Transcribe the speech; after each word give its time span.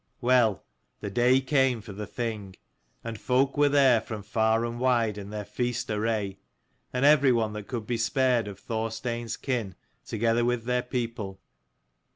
Well, 0.19 0.63
the 0.99 1.11
day 1.11 1.41
came 1.41 1.79
for 1.79 1.93
the 1.93 2.07
Thing: 2.07 2.55
and 3.03 3.19
folk 3.21 3.55
were 3.55 3.69
there 3.69 4.01
from 4.01 4.23
far 4.23 4.65
and 4.65 4.79
wide 4.79 5.15
in 5.15 5.29
their 5.29 5.45
feast 5.45 5.91
array, 5.91 6.39
and 6.91 7.05
everyone 7.05 7.53
that 7.53 7.67
could 7.67 7.85
be 7.85 7.97
spared 7.97 8.47
of 8.47 8.57
Thorstein's 8.57 9.37
kin 9.37 9.75
together 10.03 10.43
with 10.43 10.63
their 10.63 10.81
people. 10.81 11.39